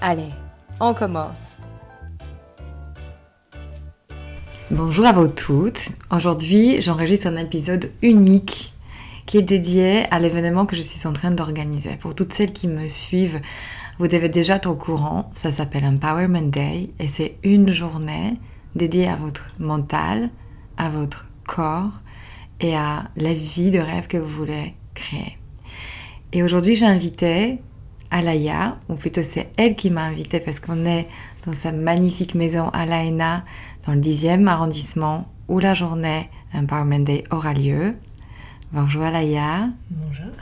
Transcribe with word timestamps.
Allez, 0.00 0.30
on 0.78 0.94
commence. 0.94 1.40
Bonjour 4.70 5.04
à 5.04 5.12
vous 5.12 5.26
toutes. 5.26 5.88
Aujourd'hui, 6.12 6.80
j'enregistre 6.80 7.26
un 7.26 7.36
épisode 7.36 7.90
unique 8.00 8.74
qui 9.26 9.38
est 9.38 9.42
dédié 9.42 10.04
à 10.12 10.20
l'événement 10.20 10.66
que 10.66 10.76
je 10.76 10.82
suis 10.82 11.04
en 11.08 11.12
train 11.12 11.32
d'organiser. 11.32 11.96
Pour 11.96 12.14
toutes 12.14 12.32
celles 12.32 12.52
qui 12.52 12.68
me 12.68 12.86
suivent, 12.86 13.40
vous 13.98 14.06
devez 14.06 14.28
déjà 14.28 14.56
être 14.56 14.70
au 14.70 14.76
courant. 14.76 15.32
Ça 15.34 15.50
s'appelle 15.50 15.84
Empowerment 15.84 16.48
Day 16.48 16.90
et 17.00 17.08
c'est 17.08 17.36
une 17.42 17.72
journée 17.72 18.38
dédiée 18.76 19.08
à 19.08 19.16
votre 19.16 19.50
mental, 19.58 20.30
à 20.76 20.90
votre 20.90 21.26
corps 21.44 21.98
et 22.60 22.76
à 22.76 23.10
la 23.16 23.34
vie 23.34 23.72
de 23.72 23.80
rêve 23.80 24.06
que 24.06 24.16
vous 24.16 24.32
voulez 24.32 24.76
créer. 24.94 25.38
Et 26.32 26.44
aujourd'hui, 26.44 26.76
j'ai 26.76 26.86
invité 26.86 27.58
Alaya, 28.10 28.78
ou 28.88 28.94
plutôt 28.94 29.22
c'est 29.22 29.50
elle 29.56 29.76
qui 29.76 29.90
m'a 29.90 30.04
invitée 30.04 30.40
parce 30.40 30.60
qu'on 30.60 30.84
est 30.86 31.08
dans 31.46 31.52
sa 31.52 31.72
magnifique 31.72 32.34
maison 32.34 32.68
à 32.70 32.86
Laena, 32.86 33.44
dans 33.86 33.92
le 33.92 34.00
10e 34.00 34.46
arrondissement, 34.46 35.28
où 35.48 35.58
la 35.58 35.74
journée 35.74 36.28
Empowerment 36.54 37.04
Day 37.04 37.24
aura 37.30 37.54
lieu. 37.54 37.94
Bonjour 38.72 39.02
Alaya. 39.02 39.68
Bonjour. 39.90 40.32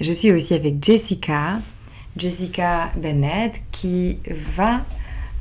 Je 0.00 0.12
suis 0.12 0.30
aussi 0.32 0.54
avec 0.54 0.84
Jessica, 0.84 1.60
Jessica 2.16 2.90
Bennett, 2.96 3.62
qui 3.72 4.18
va 4.30 4.82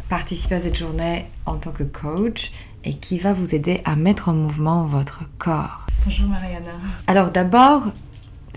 participer 0.10 0.56
à 0.56 0.60
cette 0.60 0.78
journée 0.78 1.26
en 1.46 1.58
tant 1.58 1.72
que 1.72 1.84
coach 1.84 2.52
et 2.84 2.94
qui 2.94 3.18
va 3.18 3.34
vous 3.34 3.54
aider 3.54 3.82
à 3.86 3.96
mettre 3.96 4.30
en 4.30 4.34
mouvement 4.34 4.84
votre 4.84 5.24
corps. 5.38 5.86
Bonjour 6.06 6.28
Mariana. 6.28 6.72
Alors 7.08 7.32
d'abord, 7.32 7.88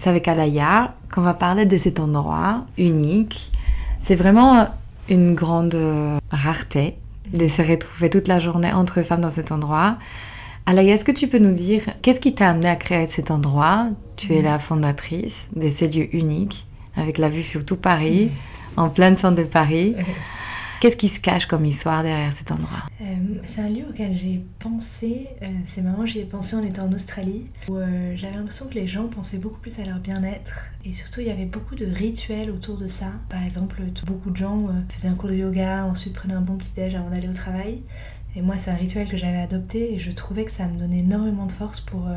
c'est 0.00 0.08
avec 0.08 0.28
Alaya 0.28 0.94
qu'on 1.14 1.20
va 1.20 1.34
parler 1.34 1.66
de 1.66 1.76
cet 1.76 2.00
endroit 2.00 2.64
unique. 2.78 3.52
C'est 4.00 4.14
vraiment 4.14 4.66
une 5.10 5.34
grande 5.34 5.76
rareté 6.30 6.96
de 7.34 7.46
se 7.48 7.60
retrouver 7.60 8.08
toute 8.08 8.26
la 8.26 8.38
journée 8.38 8.72
entre 8.72 9.02
femmes 9.02 9.20
dans 9.20 9.28
cet 9.28 9.52
endroit. 9.52 9.98
Alaya, 10.64 10.94
est-ce 10.94 11.04
que 11.04 11.12
tu 11.12 11.28
peux 11.28 11.38
nous 11.38 11.52
dire 11.52 11.82
qu'est-ce 12.00 12.18
qui 12.18 12.34
t'a 12.34 12.48
amené 12.48 12.68
à 12.68 12.76
créer 12.76 13.06
cet 13.06 13.30
endroit? 13.30 13.88
Tu 14.16 14.32
es 14.32 14.40
la 14.40 14.58
fondatrice 14.58 15.50
de 15.54 15.68
ces 15.68 15.88
lieux 15.88 16.08
uniques 16.16 16.66
avec 16.96 17.18
la 17.18 17.28
vue 17.28 17.42
sur 17.42 17.62
tout 17.66 17.76
Paris, 17.76 18.30
en 18.78 18.88
plein 18.88 19.14
centre 19.16 19.36
de 19.36 19.46
Paris. 19.46 19.96
Qu'est-ce 20.80 20.96
qui 20.96 21.10
se 21.10 21.20
cache 21.20 21.44
comme 21.44 21.66
histoire 21.66 22.02
derrière 22.02 22.32
cet 22.32 22.50
endroit? 22.50 22.86
Euh, 23.02 23.04
C'est 23.44 23.60
un 23.60 23.68
lieu 23.68 23.84
auquel 23.90 24.16
j'ai 24.16 24.42
pensé, 24.58 25.28
euh, 25.42 25.46
c'est 25.66 25.82
marrant, 25.82 26.06
j'y 26.06 26.20
ai 26.20 26.24
pensé 26.24 26.56
en 26.56 26.62
étant 26.62 26.86
en 26.86 26.92
Australie, 26.94 27.50
où 27.68 27.76
euh, 27.76 28.14
j'avais 28.16 28.36
l'impression 28.36 28.66
que 28.66 28.72
les 28.76 28.86
gens 28.86 29.06
pensaient 29.06 29.36
beaucoup 29.36 29.60
plus 29.60 29.78
à 29.78 29.84
leur 29.84 29.98
bien-être. 29.98 30.70
Et 30.86 30.94
surtout, 30.94 31.20
il 31.20 31.26
y 31.26 31.30
avait 31.30 31.44
beaucoup 31.44 31.74
de 31.74 31.84
rituels 31.84 32.50
autour 32.50 32.78
de 32.78 32.88
ça. 32.88 33.12
Par 33.28 33.42
exemple, 33.42 33.82
beaucoup 34.06 34.30
de 34.30 34.36
gens 34.36 34.68
faisaient 34.88 35.08
un 35.08 35.16
cours 35.16 35.28
de 35.28 35.34
yoga, 35.34 35.84
ensuite 35.84 36.14
prenaient 36.14 36.32
un 36.32 36.40
bon 36.40 36.56
petit-déj 36.56 36.94
avant 36.94 37.10
d'aller 37.10 37.28
au 37.28 37.34
travail. 37.34 37.82
Et 38.34 38.40
moi, 38.40 38.56
c'est 38.56 38.70
un 38.70 38.76
rituel 38.76 39.06
que 39.06 39.18
j'avais 39.18 39.40
adopté 39.40 39.92
et 39.92 39.98
je 39.98 40.10
trouvais 40.10 40.46
que 40.46 40.52
ça 40.52 40.66
me 40.66 40.78
donnait 40.78 41.00
énormément 41.00 41.44
de 41.44 41.52
force 41.52 41.80
pour, 41.80 42.08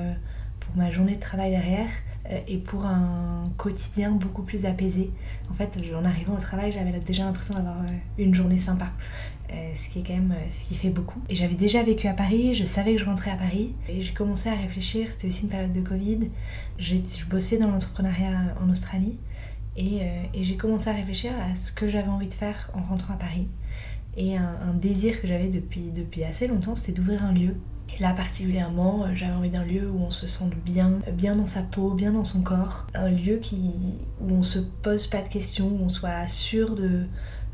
pour 0.61 0.77
ma 0.77 0.89
journée 0.89 1.15
de 1.15 1.21
travail 1.21 1.51
derrière. 1.51 1.89
Euh, 2.31 2.39
et 2.47 2.57
pour 2.57 2.85
un 2.85 3.51
quotidien 3.57 4.11
beaucoup 4.11 4.43
plus 4.43 4.65
apaisé. 4.65 5.11
En 5.49 5.53
fait, 5.53 5.77
en 5.93 6.05
arrivant 6.05 6.33
au 6.33 6.39
travail, 6.39 6.71
j'avais 6.71 6.97
déjà 6.99 7.25
l'impression 7.25 7.55
d'avoir 7.55 7.79
euh, 7.79 7.97
une 8.17 8.33
journée 8.33 8.57
sympa. 8.57 8.91
Euh, 9.51 9.71
ce 9.75 9.89
qui 9.89 9.99
est 9.99 10.03
quand 10.03 10.13
même 10.13 10.33
ce 10.49 10.67
qui 10.67 10.75
fait 10.75 10.89
beaucoup. 10.89 11.21
Et 11.29 11.35
j'avais 11.35 11.55
déjà 11.55 11.83
vécu 11.83 12.07
à 12.07 12.13
Paris, 12.13 12.55
je 12.55 12.63
savais 12.63 12.93
que 12.93 13.01
je 13.01 13.05
rentrais 13.05 13.29
à 13.29 13.35
Paris 13.35 13.75
et 13.89 14.01
j'ai 14.01 14.13
commencé 14.13 14.49
à 14.49 14.55
réfléchir, 14.55 15.11
c'était 15.11 15.27
aussi 15.27 15.43
une 15.43 15.49
période 15.49 15.73
de 15.73 15.81
Covid, 15.81 16.29
je 16.79 16.95
bossais 17.29 17.57
dans 17.57 17.69
l'entrepreneuriat 17.69 18.55
en 18.63 18.69
Australie 18.71 19.17
et, 19.75 19.99
j'ai 20.33 20.55
commencé 20.55 20.89
à 20.89 20.93
réfléchir 20.93 21.33
à 21.39 21.53
ce 21.53 21.71
que 21.71 21.87
j'avais 21.87 22.07
envie 22.07 22.29
de 22.29 22.33
faire 22.33 22.71
en 22.73 22.81
rentrant 22.81 23.13
à 23.13 23.17
Paris. 23.17 23.47
Et 24.15 24.37
un, 24.37 24.55
un 24.69 24.73
désir 24.73 25.21
que 25.21 25.27
j'avais 25.27 25.49
depuis, 25.49 25.91
depuis 25.91 26.23
assez 26.23 26.47
longtemps, 26.47 26.73
c'était 26.73 26.93
d'ouvrir 26.93 27.23
un 27.23 27.33
lieu 27.33 27.55
et 27.95 28.01
là 28.01 28.13
particulièrement, 28.13 29.03
euh, 29.03 29.07
j'avais 29.13 29.33
envie 29.33 29.49
d'un 29.49 29.63
lieu 29.63 29.89
où 29.89 29.99
on 29.99 30.11
se 30.11 30.27
sente 30.27 30.55
bien, 30.55 30.99
bien 31.11 31.35
dans 31.35 31.45
sa 31.45 31.61
peau, 31.61 31.93
bien 31.93 32.11
dans 32.11 32.23
son 32.23 32.41
corps. 32.41 32.87
Un 32.93 33.09
lieu 33.09 33.39
où 34.21 34.31
on 34.31 34.43
se 34.43 34.59
pose 34.59 35.07
pas 35.07 35.21
de 35.21 35.27
questions, 35.27 35.67
où 35.67 35.83
on 35.83 35.89
soit 35.89 36.27
sûr 36.27 36.75
de 36.75 37.05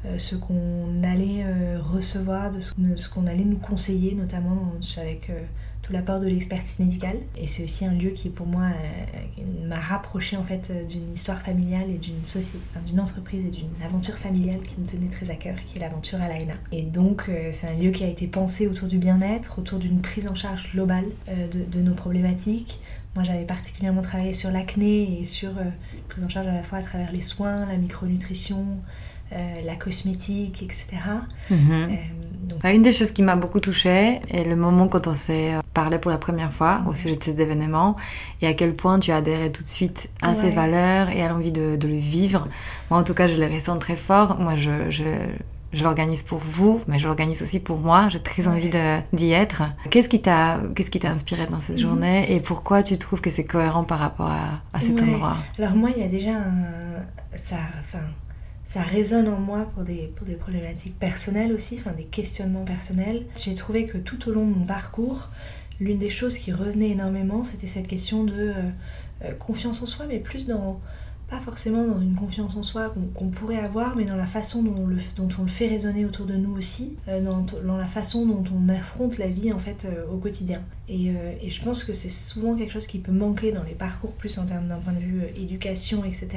euh, 0.05 0.17
ce 0.17 0.35
qu'on 0.35 1.03
allait 1.03 1.43
euh, 1.43 1.79
recevoir, 1.81 2.51
de 2.51 2.59
ce 2.61 3.09
qu'on 3.09 3.27
allait 3.27 3.43
nous 3.43 3.57
conseiller, 3.57 4.15
notamment 4.15 4.73
avec 4.97 5.31
l'apport 5.93 6.19
de 6.19 6.27
l'expertise 6.27 6.79
médicale. 6.79 7.17
Et 7.37 7.47
c'est 7.47 7.63
aussi 7.63 7.85
un 7.85 7.93
lieu 7.93 8.09
qui, 8.11 8.29
pour 8.29 8.45
moi, 8.45 8.65
euh, 8.65 9.67
m'a 9.67 9.79
rapproché 9.79 10.37
en 10.37 10.43
fait 10.43 10.71
euh, 10.71 10.85
d'une 10.85 11.13
histoire 11.13 11.39
familiale 11.41 11.89
et 11.89 11.97
d'une 11.97 12.23
société, 12.23 12.65
d'une 12.85 12.99
entreprise 12.99 13.45
et 13.45 13.49
d'une 13.49 13.69
aventure 13.83 14.17
familiale 14.17 14.61
qui 14.61 14.79
me 14.79 14.85
tenait 14.85 15.09
très 15.09 15.29
à 15.29 15.35
cœur, 15.35 15.55
qui 15.65 15.77
est 15.77 15.81
l'aventure 15.81 16.21
à 16.21 16.27
l'AENA. 16.27 16.53
Et 16.71 16.83
donc, 16.83 17.25
euh, 17.29 17.49
c'est 17.51 17.67
un 17.67 17.73
lieu 17.73 17.91
qui 17.91 18.03
a 18.03 18.07
été 18.07 18.27
pensé 18.27 18.67
autour 18.67 18.87
du 18.87 18.97
bien-être, 18.97 19.59
autour 19.59 19.79
d'une 19.79 20.01
prise 20.01 20.27
en 20.27 20.35
charge 20.35 20.71
globale 20.71 21.05
de, 21.27 21.79
nos 21.79 21.93
problématiques. 21.93 22.79
Moi, 23.15 23.23
j'avais 23.23 23.45
particulièrement 23.45 24.01
travaillé 24.01 24.33
sur 24.33 24.51
l'acné 24.51 25.19
et 25.19 25.25
sur 25.25 25.49
une 25.49 26.03
prise 26.07 26.23
en 26.23 26.29
charge 26.29 26.47
à 26.47 26.53
la 26.53 26.63
fois 26.63 26.79
à 26.79 26.81
travers 26.81 27.11
les 27.11 27.21
soins, 27.21 27.65
la 27.65 27.77
micronutrition, 27.77 28.65
la 29.31 29.75
cosmétique, 29.75 30.63
etc. 30.63 30.97
Bah, 32.61 32.73
une 32.73 32.81
des 32.81 32.91
choses 32.91 33.11
qui 33.11 33.23
m'a 33.23 33.35
beaucoup 33.35 33.59
touchée 33.59 34.19
est 34.29 34.43
le 34.43 34.55
moment 34.55 34.87
quand 34.87 35.07
on 35.07 35.13
s'est 35.13 35.53
euh, 35.53 35.61
parlé 35.73 35.97
pour 35.97 36.11
la 36.11 36.17
première 36.17 36.51
fois 36.51 36.81
au 36.87 36.95
sujet 36.95 37.15
de 37.15 37.23
cet 37.23 37.39
événement 37.39 37.95
et 38.41 38.47
à 38.47 38.53
quel 38.53 38.75
point 38.75 38.99
tu 38.99 39.11
as 39.11 39.17
adhéré 39.17 39.51
tout 39.51 39.63
de 39.63 39.67
suite 39.67 40.09
à 40.21 40.35
ces 40.35 40.49
valeurs 40.49 41.09
et 41.09 41.23
à 41.23 41.29
l'envie 41.29 41.51
de, 41.51 41.77
le 41.81 41.95
vivre. 41.95 42.47
Moi, 42.89 42.99
en 42.99 43.03
tout 43.03 43.13
cas, 43.13 43.27
je 43.27 43.35
le 43.35 43.47
ressens 43.47 43.77
très 43.77 43.95
fort. 43.95 44.39
Moi, 44.39 44.55
je, 44.55 44.89
je, 44.89 45.03
je 45.73 45.83
l'organise 45.83 46.21
pour 46.21 46.39
vous, 46.39 46.81
mais 46.87 46.99
je 46.99 47.07
l'organise 47.07 47.41
aussi 47.41 47.59
pour 47.59 47.77
moi. 47.79 48.09
J'ai 48.09 48.19
très 48.19 48.47
envie 48.47 48.69
d'y 49.13 49.31
être. 49.31 49.63
Qu'est-ce 49.89 50.09
qui 50.09 50.21
t'a 50.21 50.61
qu'est-ce 50.75 50.91
qui 50.91 50.99
t'a 50.99 51.11
inspiré 51.11 51.45
dans 51.47 51.59
cette 51.59 51.77
mhm. 51.77 51.81
journée 51.81 52.33
et 52.33 52.39
pourquoi 52.41 52.83
tu 52.83 52.97
trouves 52.97 53.21
que 53.21 53.29
c'est 53.29 53.45
cohérent 53.45 53.83
par 53.83 53.99
rapport 53.99 54.29
à, 54.29 54.61
à 54.73 54.79
cet 54.79 55.01
endroit? 55.01 55.37
Alors 55.57 55.75
moi, 55.75 55.89
il 55.95 56.01
y 56.01 56.05
a 56.05 56.09
déjà 56.09 56.31
un... 56.31 57.35
ça, 57.35 57.57
enfin, 57.79 57.99
ça 58.69 58.83
résonne 58.83 59.27
en 59.27 59.39
moi 59.39 59.67
pour 59.73 59.81
des, 59.81 60.13
pour 60.15 60.27
des 60.27 60.35
problématiques 60.35 60.97
personnelles 60.99 61.51
aussi, 61.51 61.77
enfin 61.79 61.91
des 61.91 62.03
questionnements 62.03 62.65
personnels. 62.65 63.25
J'ai 63.35 63.55
trouvé 63.55 63.87
que 63.87 63.97
tout 63.97 64.29
au 64.29 64.31
long 64.31 64.45
de 64.45 64.53
mon 64.53 64.65
parcours, 64.67 65.29
l'une 65.79 65.97
des 65.97 66.11
choses 66.11 66.37
qui 66.37 66.51
revenait 66.53 66.91
énormément, 66.91 67.43
c'était 67.43 67.65
cette 67.65 67.87
question 67.87 68.23
de 68.25 68.33
euh, 68.37 68.53
euh, 69.25 69.33
confiance 69.33 69.81
en 69.81 69.87
soi, 69.87 70.05
mais 70.07 70.19
plus 70.19 70.45
dans 70.45 70.79
pas 71.29 71.39
forcément 71.39 71.85
dans 71.85 72.01
une 72.01 72.15
confiance 72.15 72.55
en 72.55 72.63
soi 72.63 72.93
qu'on 73.13 73.27
pourrait 73.27 73.59
avoir, 73.59 73.95
mais 73.95 74.05
dans 74.05 74.15
la 74.15 74.25
façon 74.25 74.63
dont, 74.63 74.75
on 74.77 74.87
le 75.43 75.47
fait 75.47 75.67
résonner 75.67 76.05
autour 76.05 76.25
de 76.25 76.33
nous 76.33 76.57
aussi, 76.57 76.95
euh, 77.07 77.21
dans, 77.21 77.77
la 77.77 77.85
façon 77.85 78.25
dont 78.25 78.43
on 78.55 78.67
affronte 78.69 79.17
la 79.17 79.27
vie 79.27 79.53
en 79.53 79.59
fait 79.59 79.85
euh, 79.85 80.11
au 80.11 80.17
quotidien. 80.17 80.61
Et, 80.87 81.11
euh, 81.11 81.33
et, 81.41 81.51
je 81.51 81.61
pense 81.63 81.83
que 81.83 81.93
c'est 81.93 82.09
souvent 82.09 82.55
quelque 82.55 82.71
chose 82.71 82.87
qui 82.87 82.97
peut 82.97 83.11
manquer 83.11 83.51
dans 83.51 83.63
les 83.63 83.75
parcours, 83.75 84.11
plus 84.13 84.39
en 84.39 84.47
termes 84.47 84.67
d'un 84.67 84.77
point 84.77 84.93
de 84.93 84.99
vue 84.99 85.21
éducation, 85.37 86.03
etc., 86.03 86.29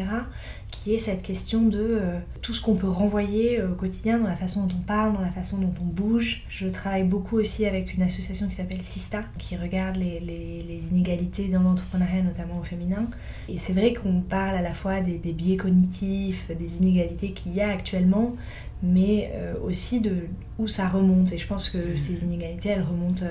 qui 0.71 0.95
est 0.95 0.99
cette 0.99 1.23
question 1.23 1.63
de 1.63 2.01
tout 2.41 2.55
ce 2.55 2.61
qu'on 2.61 2.75
peut 2.75 2.89
renvoyer 2.89 3.63
au 3.63 3.75
quotidien 3.75 4.19
dans 4.19 4.27
la 4.27 4.37
façon 4.37 4.67
dont 4.67 4.75
on 4.75 4.83
parle, 4.83 5.13
dans 5.13 5.21
la 5.21 5.31
façon 5.31 5.59
dont 5.59 5.73
on 5.81 5.85
bouge. 5.85 6.45
Je 6.49 6.67
travaille 6.67 7.05
beaucoup 7.05 7.37
aussi 7.39 7.67
avec 7.67 7.95
une 7.95 8.03
association 8.03 8.47
qui 8.49 8.55
s'appelle 8.55 8.81
Sista, 8.85 9.23
qui 9.39 9.57
regarde 9.57 9.97
les, 9.97 10.19
les 10.21 10.89
inégalités 10.89 11.49
dans 11.49 11.61
l'entrepreneuriat, 11.61 12.23
notamment 12.23 12.59
au 12.59 12.63
féminin. 12.63 13.07
Et 13.49 13.59
c'est 13.59 13.75
vrai 13.75 13.93
qu'on 13.93 14.21
parle 14.21 14.57
à 14.57 14.63
la 14.63 14.73
fois 14.73 14.82
des, 14.91 15.33
biais 15.33 15.57
cognitifs, 15.57 16.51
des 16.57 16.79
inégalités 16.79 17.33
qu'il 17.33 17.55
y 17.55 17.61
a 17.61 17.69
actuellement, 17.69 18.37
mais 18.83 19.33
aussi 19.65 20.01
de 20.01 20.29
où 20.59 20.69
ça 20.69 20.89
remonte. 20.89 21.33
Et 21.33 21.39
je 21.39 21.47
pense 21.47 21.69
que 21.69 21.97
ces 21.97 22.25
inégalités, 22.25 22.71
elles 22.71 22.83
remontent 22.83 23.27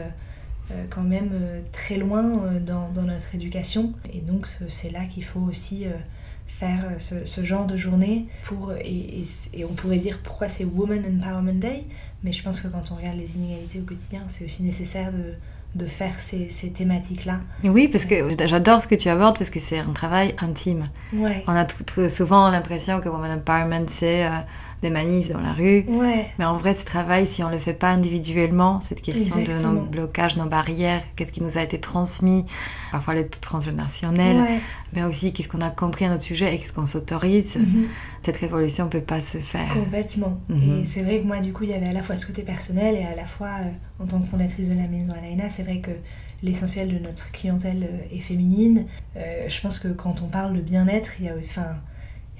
quand 0.90 1.04
même 1.04 1.32
très 1.74 1.98
loin 1.98 2.24
dans, 2.66 2.90
dans, 2.90 3.04
notre 3.04 3.36
éducation. 3.36 3.94
Et 4.14 4.20
donc 4.20 4.48
c'est 4.48 4.92
là 4.92 5.06
qu'il 5.06 5.24
faut 5.24 5.42
aussi 5.42 5.86
faire 6.46 6.96
ce, 7.00 7.26
ce, 7.26 7.44
genre 7.44 7.68
de 7.68 7.78
journée 7.78 8.28
pour 8.44 8.74
et, 8.74 9.24
et, 9.54 9.66
on 9.66 9.74
pourrait 9.74 9.98
dire 9.98 10.20
pourquoi 10.24 10.50
c'est 10.50 10.66
Woman 10.66 11.04
Empowerment 11.06 11.60
Day 11.60 11.86
mais 12.24 12.32
je 12.32 12.44
pense 12.44 12.62
que 12.62 12.68
quand 12.68 12.92
on 12.92 12.96
regarde 12.96 13.18
les 13.18 13.36
inégalités 13.36 13.80
au 13.80 13.84
quotidien 13.84 14.24
c'est 14.28 14.44
aussi 14.44 14.64
nécessaire 14.64 15.12
de, 15.12 15.36
de 15.76 15.86
faire 15.86 16.20
ces, 16.20 16.50
ces 16.50 16.70
thématiques-là. 16.70 17.40
Oui, 17.64 17.88
parce 17.88 18.06
que 18.06 18.16
j'adore 18.46 18.82
ce 18.82 18.88
que 18.88 18.96
tu 18.96 19.08
abordes 19.08 19.38
parce 19.38 19.50
que 19.50 19.60
c'est 19.60 19.80
un 19.80 19.94
travail 19.94 20.36
intime. 20.40 20.90
Ouais. 21.14 21.44
On 21.48 21.54
a 21.54 21.66
souvent 22.10 22.50
l'impression 22.50 23.00
que 23.00 23.08
Woman 23.08 23.32
Empowerment, 23.40 23.88
c'est 23.88 24.26
euh, 24.26 24.30
des 24.82 24.90
manifs 24.90 25.32
dans 25.32 25.40
la 25.40 25.54
rue. 25.54 25.86
Ouais. 25.88 26.28
Mais 26.40 26.46
en 26.46 26.58
vrai, 26.58 26.74
ce 26.74 26.86
travail, 26.86 27.28
si 27.28 27.44
on 27.44 27.50
ne 27.50 27.54
le 27.54 27.60
fait 27.60 27.74
pas 27.74 27.90
individuellement, 27.90 28.82
cette 28.82 29.02
question 29.02 29.38
de 29.38 29.52
nos 29.64 29.82
blocages, 29.82 30.38
nos 30.38 30.46
barrières, 30.46 31.02
qu'est-ce 31.16 31.32
qui 31.32 31.44
nous 31.44 31.58
a 31.58 31.62
été 31.62 31.80
transmis, 31.80 32.46
parfois 32.92 33.14
les 33.14 33.28
transgénérationnels, 33.28 34.38
ouais. 34.38 34.60
mais 34.94 35.04
aussi 35.04 35.34
qu'est-ce 35.34 35.48
qu'on 35.48 35.62
a 35.62 35.70
compris 35.70 36.06
à 36.06 36.10
notre 36.10 36.24
sujet 36.24 36.54
et 36.54 36.58
qu'est-ce 36.58 36.74
qu'on 36.74 36.86
s'autorise. 36.86 37.56
Mhm. 37.56 37.88
Cette 38.24 38.38
révolution 38.38 38.86
ne 38.86 38.90
peut 38.90 39.02
pas 39.02 39.22
se 39.22 39.38
faire. 39.38 39.74
Complètement. 39.74 40.40
Mhm. 40.50 40.82
Et 40.82 40.86
c'est 40.86 41.02
vrai 41.02 41.20
que 41.22 41.28
moi, 41.28 41.40
du 41.40 41.54
coup, 41.54 41.64
il 41.64 41.70
y 41.70 41.74
avait 41.74 41.88
à 41.88 41.94
la 41.94 42.04
fois 42.04 42.16
ce 42.16 42.26
côté 42.26 42.42
personnel 42.42 42.96
et 42.96 43.04
à 43.04 43.16
la 43.16 43.26
fois, 43.26 43.58
euh, 43.62 44.04
en 44.04 44.08
tant 44.08 44.20
que 44.20 44.28
fondatrice 44.28 44.70
de 44.70 44.76
la 44.76 44.88
maison 44.88 45.14
Alaina, 45.14 45.50
c'est 45.50 45.64
vrai 45.64 45.80
que 45.80 45.92
l'essentiel 46.44 46.94
de 46.94 47.00
notre 47.00 47.32
clientèle 47.32 47.84
euh, 47.84 48.16
est 48.16 48.20
féminine. 48.20 48.86
Euh, 49.16 49.48
je 49.48 49.62
pense 49.62 49.78
que 49.80 49.90
quand 49.90 50.22
on 50.24 50.28
parle 50.28 50.56
de 50.56 50.62
bien-être, 50.62 51.14
il 51.20 51.26
y 51.28 51.30
a... 51.30 51.34
Enfin, 51.38 51.76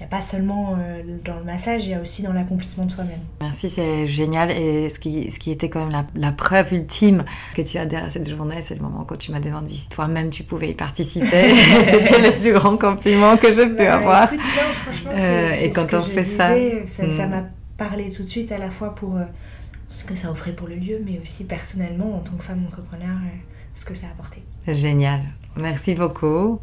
n'y 0.00 0.06
a 0.06 0.08
pas 0.08 0.22
seulement 0.22 0.76
euh, 0.78 1.02
dans 1.24 1.36
le 1.36 1.44
massage, 1.44 1.84
il 1.84 1.90
y 1.90 1.94
a 1.94 2.00
aussi 2.00 2.22
dans 2.22 2.32
l'accomplissement 2.32 2.86
de 2.86 2.90
soi-même. 2.90 3.20
Merci, 3.40 3.70
c'est 3.70 4.06
génial. 4.06 4.50
Et 4.50 4.88
ce 4.88 4.98
qui, 4.98 5.30
ce 5.30 5.38
qui 5.38 5.50
était 5.50 5.68
quand 5.68 5.86
même 5.86 6.04
la, 6.14 6.32
preuve 6.32 6.72
ultime 6.72 7.24
que 7.54 7.62
tu 7.62 7.78
adhères 7.78 8.04
à 8.04 8.10
cette 8.10 8.28
journée, 8.28 8.62
c'est 8.62 8.74
le 8.74 8.82
moment 8.82 9.04
quand 9.04 9.16
tu 9.16 9.30
m'as 9.30 9.40
demandé 9.40 9.68
si 9.68 9.88
toi-même 9.88 10.30
tu 10.30 10.42
pouvais 10.42 10.70
y 10.70 10.74
participer. 10.74 11.54
C'était 11.84 12.20
le 12.20 12.40
plus 12.40 12.52
grand 12.52 12.76
compliment 12.76 13.36
que 13.36 13.52
je 13.52 13.62
peux 13.62 13.84
bah, 13.84 13.94
avoir. 13.94 14.32
Euh, 15.06 15.52
et 15.52 15.70
quand 15.70 15.92
on 15.94 16.02
fait 16.02 16.24
ça, 16.24 16.50
ça 16.86 17.26
hmm. 17.26 17.30
m'a 17.30 17.44
parlé 17.76 18.10
tout 18.10 18.22
de 18.22 18.28
suite 18.28 18.50
à 18.50 18.58
la 18.58 18.70
fois 18.70 18.94
pour 18.94 19.16
euh, 19.16 19.24
ce 19.88 20.04
que 20.04 20.14
ça 20.14 20.30
offrait 20.30 20.52
pour 20.52 20.68
le 20.68 20.76
lieu, 20.76 21.00
mais 21.04 21.20
aussi 21.20 21.44
personnellement 21.44 22.16
en 22.16 22.20
tant 22.20 22.36
que 22.36 22.44
femme 22.44 22.64
entrepreneur, 22.66 23.16
ce 23.74 23.84
que 23.84 23.94
ça 23.94 24.06
a 24.08 24.10
apporté. 24.10 24.42
Génial. 24.66 25.20
Merci 25.60 25.94
beaucoup. 25.94 26.60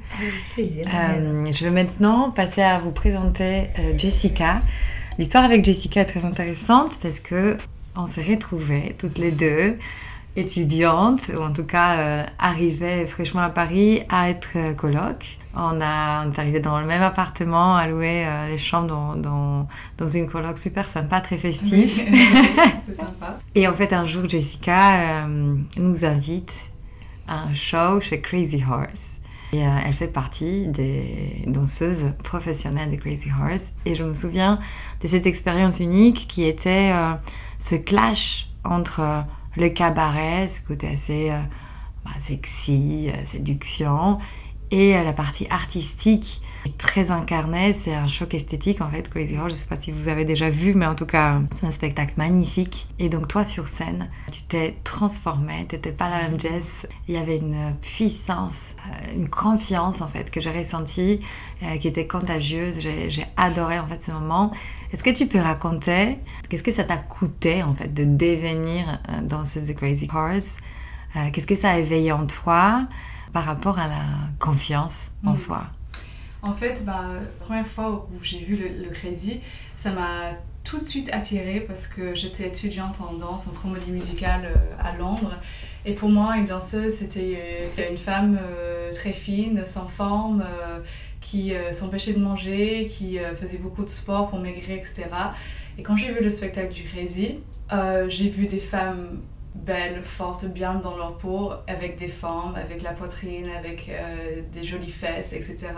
Plaisir. 0.55 0.85
Euh, 0.93 1.45
je 1.51 1.63
vais 1.65 1.71
maintenant 1.71 2.31
passer 2.31 2.61
à 2.61 2.79
vous 2.79 2.91
présenter 2.91 3.69
euh, 3.79 3.97
Jessica. 3.97 4.59
L'histoire 5.17 5.43
avec 5.43 5.63
Jessica 5.63 6.01
est 6.01 6.05
très 6.05 6.25
intéressante 6.25 6.97
parce 7.01 7.19
que 7.19 7.57
on 7.95 8.07
s'est 8.07 8.23
retrouvées 8.23 8.95
toutes 8.97 9.17
les 9.17 9.31
deux 9.31 9.75
étudiantes, 10.35 11.29
ou 11.37 11.41
en 11.41 11.51
tout 11.51 11.65
cas 11.65 11.97
euh, 11.97 12.23
arrivées 12.39 13.05
fraîchement 13.05 13.41
à 13.41 13.49
Paris 13.49 14.03
à 14.09 14.29
être 14.29 14.75
coloc. 14.75 15.37
On, 15.55 15.81
a, 15.81 16.25
on 16.25 16.31
est 16.31 16.39
arrivé 16.39 16.59
dans 16.59 16.79
le 16.79 16.85
même 16.85 17.01
appartement, 17.01 17.75
à 17.75 17.87
louer 17.87 18.25
les 18.47 18.59
chambres 18.59 18.87
dans, 18.87 19.15
dans, 19.15 19.67
dans, 19.97 20.07
une 20.07 20.29
coloc 20.29 20.59
super 20.59 20.87
sympa, 20.87 21.21
très 21.21 21.37
festive. 21.37 22.03
C'est 22.85 22.95
sympa. 22.95 23.39
Et 23.55 23.67
en 23.67 23.73
fait, 23.73 23.91
un 23.91 24.05
jour, 24.05 24.29
Jessica 24.29 25.25
nous 25.75 26.05
invite 26.05 26.68
un 27.29 27.53
show 27.53 28.01
chez 28.01 28.21
Crazy 28.21 28.63
Horse. 28.69 29.19
Et 29.51 29.65
euh, 29.65 29.69
elle 29.85 29.93
fait 29.93 30.07
partie 30.07 30.67
des 30.67 31.43
danseuses 31.47 32.13
professionnelles 32.23 32.91
de 32.91 32.95
Crazy 32.97 33.29
Horse. 33.31 33.71
Et 33.85 33.95
je 33.95 34.03
me 34.03 34.13
souviens 34.13 34.59
de 35.01 35.07
cette 35.07 35.25
expérience 35.25 35.79
unique 35.79 36.27
qui 36.27 36.43
était 36.45 36.91
euh, 36.93 37.13
ce 37.57 37.75
clash 37.75 38.47
entre 38.63 38.99
euh, 38.99 39.21
le 39.57 39.69
cabaret, 39.69 40.47
ce 40.47 40.61
côté 40.61 40.87
assez 40.87 41.31
bah, 42.05 42.11
sexy, 42.19 43.09
séduction, 43.25 44.19
et 44.69 44.93
la 44.93 45.11
partie 45.11 45.47
artistique 45.49 46.41
très 46.77 47.11
incarné, 47.11 47.73
c'est 47.73 47.93
un 47.93 48.07
choc 48.07 48.33
esthétique 48.33 48.81
en 48.81 48.89
fait, 48.89 49.09
Crazy 49.09 49.37
Horse. 49.37 49.53
Je 49.53 49.59
sais 49.59 49.65
pas 49.65 49.79
si 49.79 49.91
vous 49.91 50.07
avez 50.07 50.25
déjà 50.25 50.49
vu, 50.49 50.73
mais 50.73 50.85
en 50.85 50.95
tout 50.95 51.05
cas, 51.05 51.41
c'est 51.51 51.65
un 51.65 51.71
spectacle 51.71 52.13
magnifique. 52.17 52.87
Et 52.99 53.09
donc 53.09 53.27
toi 53.27 53.43
sur 53.43 53.67
scène, 53.67 54.09
tu 54.31 54.41
t'es 54.43 54.75
transformée, 54.83 55.65
t'étais 55.67 55.91
pas 55.91 56.09
la 56.09 56.23
même 56.23 56.39
Jess. 56.39 56.85
Il 57.07 57.15
y 57.15 57.17
avait 57.17 57.37
une 57.37 57.75
puissance, 57.81 58.75
euh, 58.79 59.15
une 59.15 59.29
confiance 59.29 60.01
en 60.01 60.07
fait 60.07 60.31
que 60.31 60.41
j'ai 60.41 60.51
ressentie, 60.51 61.21
euh, 61.63 61.77
qui 61.77 61.87
était 61.87 62.07
contagieuse. 62.07 62.79
J'ai 62.79 63.25
adoré 63.37 63.79
en 63.79 63.87
fait 63.87 64.01
ce 64.01 64.11
moment. 64.11 64.51
Est-ce 64.91 65.03
que 65.03 65.11
tu 65.11 65.27
peux 65.27 65.39
raconter 65.39 66.17
qu'est-ce 66.49 66.63
que 66.63 66.71
ça 66.71 66.83
t'a 66.83 66.97
coûté 66.97 67.63
en 67.63 67.75
fait 67.75 67.93
de 67.93 68.03
devenir 68.03 68.99
euh, 69.09 69.21
danseuse 69.21 69.67
de 69.67 69.73
Crazy 69.73 70.09
Horse? 70.13 70.57
Qu'est-ce 71.33 71.47
que 71.47 71.55
ça 71.55 71.71
a 71.71 71.77
éveillé 71.79 72.11
en 72.11 72.27
toi 72.27 72.87
par 73.33 73.43
rapport 73.43 73.79
à 73.79 73.87
la 73.87 74.03
confiance 74.37 75.11
en 75.25 75.31
mm. 75.31 75.37
soi? 75.37 75.65
En 76.41 76.53
fait, 76.53 76.83
bah, 76.85 77.05
la 77.15 77.45
première 77.45 77.67
fois 77.67 78.07
où 78.11 78.23
j'ai 78.23 78.39
vu 78.39 78.55
le, 78.55 78.89
Crazy, 78.89 79.41
ça 79.75 79.91
m'a 79.91 80.33
tout 80.63 80.79
de 80.79 80.83
suite 80.83 81.09
attirée 81.11 81.61
parce 81.61 81.87
que 81.87 82.15
j'étais 82.15 82.47
étudiante 82.47 83.01
en 83.01 83.13
danse, 83.13 83.47
en 83.47 83.51
comédie 83.51 83.91
musicale 83.91 84.45
euh, 84.45 84.75
à 84.79 84.95
Londres. 84.95 85.37
Et 85.85 85.93
pour 85.93 86.09
moi, 86.09 86.37
une 86.37 86.45
danseuse, 86.45 86.93
c'était 86.93 87.63
euh, 87.77 87.89
une 87.89 87.97
femme 87.97 88.39
euh, 88.41 88.91
très 88.91 89.13
fine, 89.13 89.65
sans 89.65 89.87
forme, 89.87 90.45
qui 91.21 91.51
s'empêchait 91.71 92.13
de 92.13 92.19
manger, 92.19 92.87
qui 92.89 93.19
faisait 93.35 93.57
beaucoup 93.57 93.83
de 93.83 93.89
sport 93.89 94.29
pour 94.29 94.39
maigrir, 94.39 94.77
etc. 94.77 95.03
Et 95.77 95.83
quand 95.83 95.97
j'ai 95.97 96.11
vu 96.11 96.23
le 96.23 96.29
spectacle 96.29 96.73
du 96.73 96.83
Crazy, 96.83 97.39
j'ai 98.07 98.29
vu 98.29 98.47
des 98.47 98.61
femmes 98.61 99.19
belles, 99.65 100.01
fortes, 100.03 100.45
bien 100.45 100.75
dans 100.75 100.97
leur 100.97 101.17
peau, 101.17 101.51
avec 101.67 101.97
des 101.97 102.07
formes, 102.07 102.55
avec 102.55 102.81
la 102.81 102.93
poitrine, 102.93 103.49
avec 103.49 103.91
des 104.51 104.63
jolies 104.63 104.91
fesses, 104.91 105.33
etc 105.33 105.69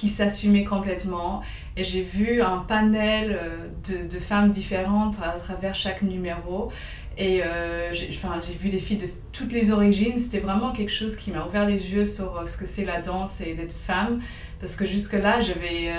qui 0.00 0.08
s'assumait 0.08 0.64
complètement. 0.64 1.42
Et 1.76 1.84
j'ai 1.84 2.00
vu 2.00 2.40
un 2.40 2.58
panel 2.58 3.38
euh, 3.38 4.06
de, 4.08 4.18
femmes 4.18 4.50
différentes 4.50 5.16
à 5.22 5.38
travers 5.38 5.74
chaque 5.74 6.00
numéro. 6.00 6.70
Et 7.18 7.42
euh, 7.44 7.92
j'ai 7.92 8.54
vu 8.54 8.70
des 8.70 8.78
filles 8.78 8.96
de 8.96 9.08
toutes 9.32 9.52
les 9.52 9.70
origines. 9.70 10.16
C'était 10.16 10.38
vraiment 10.38 10.72
quelque 10.72 10.92
chose 10.92 11.16
qui 11.16 11.30
m'a 11.30 11.44
ouvert 11.44 11.66
les 11.66 11.92
yeux 11.92 12.06
sur 12.06 12.38
euh, 12.38 12.46
ce 12.46 12.56
que 12.56 12.64
c'est 12.64 12.86
la 12.86 13.02
danse 13.02 13.42
et 13.42 13.52
d'être 13.52 13.74
femme. 13.76 14.22
Parce 14.58 14.74
que 14.74 14.86
jusque-là, 14.86 15.40
j'avais 15.40 15.90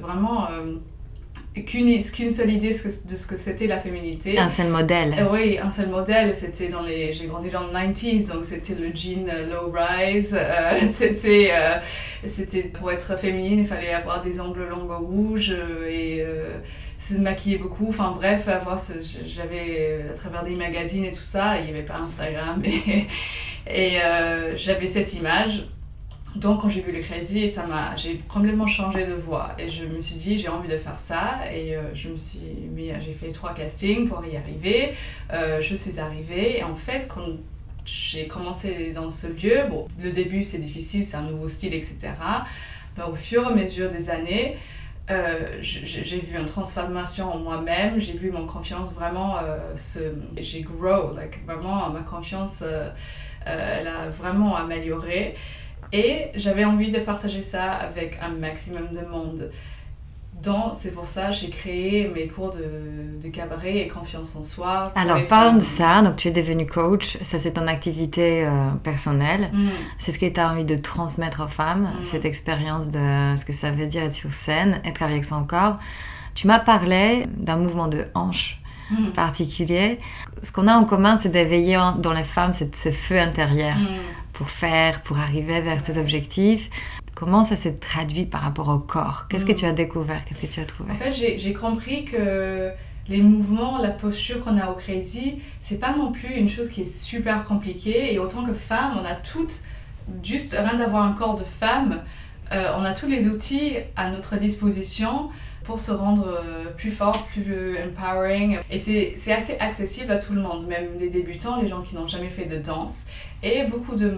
vraiment 0.00 0.48
qu'une 1.54 2.30
seule 2.30 2.50
idée 2.50 2.70
de 2.70 3.16
ce 3.16 3.26
que 3.26 3.36
c'était 3.36 3.66
la 3.66 3.78
féminité. 3.78 4.38
Un 4.38 4.48
seul 4.48 4.68
modèle. 4.68 5.14
Euh, 5.18 5.28
oui, 5.32 5.58
un 5.58 5.70
seul 5.70 5.88
modèle. 5.88 6.34
C'était 6.34 6.68
dans 6.68 6.82
les. 6.82 7.12
J'ai 7.12 7.26
grandi 7.26 7.50
dans 7.50 7.66
les 7.66 7.88
90s, 7.88 8.32
donc 8.32 8.44
c'était 8.44 8.74
le 8.74 8.94
jean 8.94 9.28
euh, 9.28 9.50
low 9.50 9.72
rise. 9.72 10.36
Euh, 10.38 10.78
c'était 10.92 11.52
c'était 12.24 12.62
pour 12.62 12.90
être 12.90 13.18
féminine, 13.18 13.60
il 13.60 13.66
fallait 13.66 13.92
avoir 13.92 14.22
des 14.22 14.40
ongles 14.40 14.68
longs 14.68 14.88
rouges 14.98 15.54
et 15.88 16.24
se 16.98 17.14
maquiller 17.14 17.58
beaucoup. 17.58 17.86
Enfin 17.88 18.12
bref, 18.14 18.48
avoir 18.48 18.80
j'avais 19.24 20.04
à 20.10 20.14
travers 20.14 20.44
des 20.44 20.54
magazines 20.54 21.04
et 21.04 21.12
tout 21.12 21.22
ça, 21.22 21.58
il 21.58 21.64
n'y 21.64 21.70
avait 21.70 21.84
pas 21.84 21.98
Instagram 21.98 22.62
et, 22.64 23.06
et 23.66 23.98
j'avais 24.56 24.86
cette 24.86 25.14
image 25.14 25.64
donc 26.38 26.62
quand 26.62 26.68
j'ai 26.68 26.80
vu 26.80 26.92
le 26.92 27.00
Crazy, 27.00 27.48
ça 27.48 27.66
m'a, 27.66 27.96
j'ai 27.96 28.18
complètement 28.28 28.66
changé 28.66 29.04
de 29.04 29.12
voix 29.12 29.54
et 29.58 29.68
je 29.68 29.84
me 29.84 29.98
suis 29.98 30.14
dit 30.14 30.38
j'ai 30.38 30.48
envie 30.48 30.68
de 30.68 30.76
faire 30.76 30.98
ça 30.98 31.40
et 31.52 31.76
euh, 31.76 31.92
je 31.94 32.08
me 32.08 32.16
suis 32.16 32.38
mis, 32.70 32.92
j'ai 33.04 33.12
fait 33.12 33.32
trois 33.32 33.54
castings 33.54 34.08
pour 34.08 34.24
y 34.24 34.36
arriver. 34.36 34.94
Euh, 35.32 35.60
je 35.60 35.74
suis 35.74 35.98
arrivée 35.98 36.58
et 36.58 36.62
en 36.62 36.76
fait 36.76 37.08
quand 37.12 37.26
j'ai 37.84 38.28
commencé 38.28 38.92
dans 38.92 39.08
ce 39.08 39.26
lieu, 39.26 39.64
bon 39.68 39.88
le 40.00 40.12
début 40.12 40.44
c'est 40.44 40.58
difficile, 40.58 41.02
c'est 41.02 41.16
un 41.16 41.22
nouveau 41.22 41.48
style 41.48 41.74
etc. 41.74 41.96
Mais 42.96 43.02
au 43.02 43.14
fur 43.16 43.42
et 43.42 43.46
à 43.46 43.50
mesure 43.50 43.88
des 43.88 44.08
années, 44.08 44.56
euh, 45.10 45.58
j'ai 45.60 46.20
vu 46.20 46.38
une 46.38 46.44
transformation 46.44 47.32
en 47.34 47.38
moi-même, 47.38 47.98
j'ai 47.98 48.12
vu 48.12 48.30
mon 48.30 48.46
confiance 48.46 48.92
vraiment 48.92 49.38
se, 49.74 49.98
j'ai 50.36 50.60
grow, 50.60 51.14
like, 51.16 51.44
vraiment 51.46 51.90
ma 51.90 52.00
confiance 52.00 52.62
elle 53.46 53.88
a 53.88 54.10
vraiment 54.10 54.54
amélioré. 54.56 55.34
Et 55.92 56.28
j'avais 56.34 56.64
envie 56.64 56.90
de 56.90 56.98
partager 56.98 57.42
ça 57.42 57.72
avec 57.72 58.18
un 58.22 58.30
maximum 58.30 58.88
de 58.92 59.06
monde. 59.06 59.50
Donc, 60.42 60.72
c'est 60.72 60.92
pour 60.92 61.08
ça 61.08 61.28
que 61.28 61.32
j'ai 61.32 61.50
créé 61.50 62.08
mes 62.08 62.28
cours 62.28 62.50
de, 62.50 63.20
de, 63.20 63.28
cabaret 63.28 63.78
et 63.78 63.88
confiance 63.88 64.36
en 64.36 64.42
soi. 64.42 64.92
Alors, 64.94 65.18
parlons 65.26 65.54
de 65.54 65.62
ça. 65.62 66.00
Donc, 66.02 66.14
tu 66.14 66.28
es 66.28 66.30
devenue 66.30 66.66
coach. 66.66 67.18
Ça, 67.22 67.40
c'est 67.40 67.54
ton 67.54 67.66
activité 67.66 68.44
euh, 68.44 68.70
personnelle. 68.84 69.50
Mm. 69.52 69.68
C'est 69.98 70.12
ce 70.12 70.18
que 70.18 70.26
tu 70.26 70.38
as 70.38 70.48
envie 70.48 70.64
de 70.64 70.76
transmettre 70.76 71.42
aux 71.44 71.48
femmes, 71.48 71.90
mm. 71.98 72.02
cette 72.02 72.24
expérience 72.24 72.90
de 72.90 73.36
ce 73.36 73.44
que 73.44 73.52
ça 73.52 73.72
veut 73.72 73.88
dire 73.88 74.04
être 74.04 74.12
sur 74.12 74.32
scène, 74.32 74.80
être 74.84 75.02
avec 75.02 75.24
son 75.24 75.42
corps. 75.42 75.78
Tu 76.34 76.46
m'as 76.46 76.60
parlé 76.60 77.26
d'un 77.36 77.56
mouvement 77.56 77.88
de 77.88 78.04
hanche 78.14 78.60
mm. 78.90 79.12
particulier. 79.12 79.98
Ce 80.42 80.52
qu'on 80.52 80.66
a 80.68 80.74
en 80.74 80.84
commun, 80.84 81.18
c'est 81.18 81.28
d'éveiller 81.28 81.78
dans 81.98 82.12
les 82.12 82.22
femmes 82.22 82.52
ce 82.52 82.90
feu 82.90 83.18
intérieur 83.18 83.76
pour 84.32 84.50
faire, 84.50 85.02
pour 85.02 85.18
arriver 85.18 85.60
vers 85.60 85.80
ces 85.80 85.98
objectifs. 85.98 86.70
Comment 87.14 87.42
ça 87.42 87.56
s'est 87.56 87.74
traduit 87.74 88.26
par 88.26 88.42
rapport 88.42 88.68
au 88.68 88.78
corps? 88.78 89.26
Qu'est-ce 89.28 89.44
que 89.44 89.52
mm. 89.52 89.56
tu 89.56 89.64
as 89.64 89.72
découvert? 89.72 90.24
Qu'est-ce 90.24 90.38
que 90.38 90.46
tu 90.46 90.60
as 90.60 90.64
trouvé? 90.64 90.92
En 90.92 90.96
fait, 90.96 91.12
j'ai 91.12 91.52
compris 91.52 92.04
que 92.04 92.70
les 93.08 93.22
mouvements, 93.22 93.78
la 93.78 93.90
posture 93.90 94.44
qu'on 94.44 94.58
a 94.58 94.70
au 94.70 94.74
Crazy, 94.74 95.40
c'est 95.60 95.80
pas 95.80 95.96
non 95.96 96.12
plus 96.12 96.34
une 96.34 96.48
chose 96.48 96.68
qui 96.68 96.82
est 96.82 96.92
super 96.92 97.44
compliquée. 97.44 98.12
Et 98.12 98.18
autant 98.18 98.44
que 98.44 98.52
femme, 98.52 98.98
on 99.00 99.04
a 99.04 99.14
toutes, 99.14 99.60
juste 100.22 100.54
rien 100.56 100.74
d'avoir 100.74 101.04
un 101.04 101.12
corps 101.12 101.34
de 101.34 101.44
femme, 101.44 102.02
euh, 102.52 102.72
on 102.78 102.84
a 102.84 102.92
tous 102.92 103.06
les 103.06 103.26
outils 103.26 103.74
à 103.96 104.10
notre 104.10 104.36
disposition 104.36 105.30
pour 105.68 105.78
se 105.78 105.92
rendre 105.92 106.26
euh, 106.26 106.64
plus 106.74 106.90
fort, 106.90 107.26
plus 107.26 107.76
empowering. 107.78 108.58
Et 108.70 108.78
c'est 108.78 109.32
assez 109.32 109.54
accessible 109.58 110.10
à 110.10 110.16
tout 110.16 110.32
le 110.32 110.40
monde, 110.40 110.66
même 110.66 110.96
les 110.98 111.10
débutants, 111.10 111.60
les 111.60 111.68
gens 111.68 111.82
qui 111.82 111.94
n'ont 111.94 112.06
jamais 112.06 112.30
fait 112.30 112.46
de 112.46 112.56
danse. 112.56 113.04
Et 113.42 113.64
beaucoup 113.64 113.94
de 113.94 114.10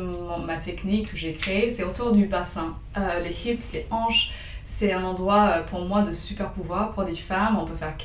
ma 0.47 0.59
technique 0.59 1.11
que 1.11 1.16
j'ai 1.16 1.33
créée, 1.33 1.69
c'est 1.69 1.83
autour 1.83 2.12
du 2.12 2.26
bassin. 2.26 2.76
Euh, 2.97 3.19
les 3.19 3.33
hips, 3.33 3.73
les 3.73 3.85
hanches, 3.90 4.30
c'est 4.62 4.92
un 4.92 5.02
endroit 5.02 5.64
pour 5.69 5.80
moi 5.85 6.02
de 6.02 6.12
super 6.12 6.52
pouvoir 6.52 6.92
pour 6.92 7.02
des 7.02 7.16
femmes. 7.16 7.59
On 7.61 7.64
peut 7.64 7.75
faire 7.75 7.97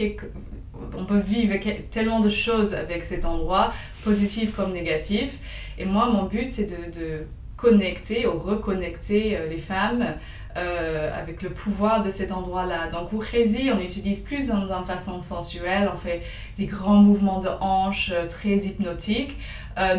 peut 1.06 1.20
vivre 1.20 1.54
tellement 1.92 2.22
de 2.22 2.30
choses 2.30 2.74
avec 2.74 3.04
cet 3.04 3.26
endroit, 3.26 3.72
positif 4.04 4.56
comme 4.56 4.74
négatif. 4.74 5.38
Et 5.78 5.86
moi, 5.86 6.10
mon 6.10 6.24
but, 6.24 6.50
c'est 6.50 6.66
de 6.66 7.28
connecter 7.58 8.28
ou 8.28 8.40
reconnecter 8.40 9.38
euh, 9.38 9.48
les 9.48 9.60
femmes 9.60 10.16
euh, 10.58 11.12
avec 11.18 11.42
le 11.42 11.50
pouvoir 11.50 12.02
de 12.02 12.10
cet 12.10 12.32
endroit-là. 12.32 12.88
Donc 12.88 13.18
Crazy, 13.20 13.70
on 13.74 13.80
utilise 13.80 14.20
plus 14.20 14.48
dans 14.48 14.72
une 14.72 14.86
façon 14.86 15.20
sensuelle, 15.20 15.90
on 15.94 15.98
fait 15.98 16.22
des 16.58 16.66
grands 16.66 17.02
mouvements 17.02 17.40
de 17.40 17.50
hanches 17.60 18.12
euh, 18.14 18.28
très 18.28 18.56
hypnotiques. 18.56 19.38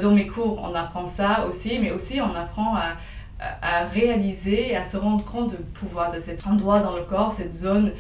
dans 0.01 0.13
mes 0.13 0.27
cours, 0.27 0.59
on 0.63 0.75
apprend 0.75 1.05
ça 1.05 1.45
aussi, 1.47 1.79
mais 1.79 1.91
aussi 1.91 2.21
on 2.21 2.35
apprend 2.35 2.77
à, 2.77 2.97
à, 3.61 3.85
réaliser 3.85 4.75
à 4.75 4.83
se 4.83 4.97
rendre 4.97 5.25
compte 5.25 5.51
du 5.51 5.63
pouvoir 5.75 6.11
de 6.11 6.19
cet 6.19 6.47
endroit 6.47 6.81
dans 6.81 6.97
le 6.97 7.03
corps, 7.03 7.31
cette 7.31 7.53
zone, 7.53 7.93